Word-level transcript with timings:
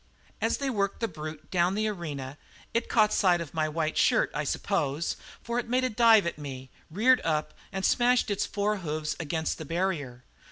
"As 0.41 0.57
they 0.57 0.71
worked 0.71 0.99
the 0.99 1.07
brute 1.07 1.51
down 1.51 1.75
the 1.75 1.87
arena, 1.87 2.39
it 2.73 2.89
caught 2.89 3.13
sight 3.13 3.39
of 3.39 3.53
my 3.53 3.69
white 3.69 3.99
shirt, 3.99 4.31
I 4.33 4.43
suppose, 4.43 5.15
for 5.43 5.59
it 5.59 5.69
made 5.69 5.83
a 5.83 5.91
dive 5.91 6.25
at 6.25 6.39
me, 6.39 6.71
reared 6.89 7.21
up, 7.23 7.53
and 7.71 7.85
smashed 7.85 8.31
its 8.31 8.47
forehoofs 8.47 9.15
against 9.19 9.59
the 9.59 9.65
barrier. 9.65 10.23